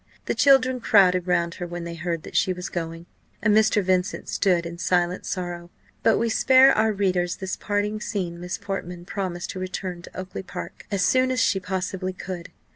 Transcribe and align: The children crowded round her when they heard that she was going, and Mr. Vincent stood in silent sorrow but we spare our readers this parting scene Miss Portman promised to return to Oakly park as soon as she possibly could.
The 0.25 0.33
children 0.33 0.79
crowded 0.79 1.27
round 1.27 1.53
her 1.61 1.67
when 1.67 1.83
they 1.83 1.93
heard 1.93 2.23
that 2.23 2.35
she 2.35 2.53
was 2.53 2.69
going, 2.69 3.05
and 3.39 3.55
Mr. 3.55 3.83
Vincent 3.83 4.29
stood 4.29 4.65
in 4.65 4.79
silent 4.79 5.27
sorrow 5.27 5.69
but 6.01 6.17
we 6.17 6.27
spare 6.27 6.73
our 6.73 6.91
readers 6.91 7.35
this 7.35 7.55
parting 7.55 8.01
scene 8.01 8.39
Miss 8.39 8.57
Portman 8.57 9.05
promised 9.05 9.51
to 9.51 9.59
return 9.59 10.01
to 10.01 10.17
Oakly 10.17 10.41
park 10.41 10.87
as 10.89 11.05
soon 11.05 11.29
as 11.29 11.39
she 11.39 11.59
possibly 11.59 12.13
could. 12.13 12.49